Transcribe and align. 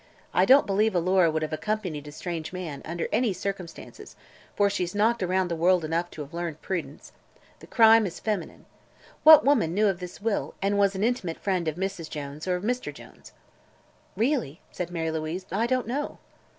I 0.33 0.45
don't 0.45 0.65
believe 0.65 0.95
Alora 0.95 1.29
would 1.29 1.43
have 1.43 1.53
accompanied 1.53 2.07
a 2.07 2.11
strange 2.11 2.51
man, 2.51 2.81
under 2.83 3.07
any 3.11 3.33
circumstances, 3.33 4.15
for 4.55 4.67
she's 4.67 4.95
knocked 4.95 5.21
around 5.21 5.47
the 5.47 5.55
world 5.55 5.85
enough 5.85 6.09
to 6.09 6.21
have 6.23 6.33
learned 6.33 6.59
prudence. 6.63 7.11
The 7.59 7.67
crime 7.67 8.07
is 8.07 8.19
feminine. 8.19 8.65
What 9.23 9.45
woman 9.45 9.75
knew 9.75 9.85
of 9.85 9.99
this 9.99 10.19
will, 10.19 10.55
and 10.59 10.75
was 10.79 10.95
an 10.95 11.03
intimate 11.03 11.37
friend 11.37 11.67
of 11.67 11.75
Mrs. 11.75 12.09
Jones, 12.09 12.47
or 12.47 12.55
of 12.55 12.63
Mr. 12.63 12.91
Jones?" 12.91 13.31
"Really," 14.17 14.59
said 14.71 14.89
Mary 14.89 15.11
Louise, 15.11 15.45
"I 15.51 15.67
don't 15.67 15.85
know." 15.85 16.17